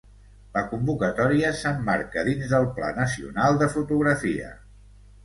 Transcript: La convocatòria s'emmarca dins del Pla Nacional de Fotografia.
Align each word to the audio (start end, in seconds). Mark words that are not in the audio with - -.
La 0.53 0.61
convocatòria 0.69 1.51
s'emmarca 1.59 2.23
dins 2.29 2.49
del 2.53 2.65
Pla 2.79 2.89
Nacional 3.01 3.61
de 3.65 3.69
Fotografia. 3.75 4.49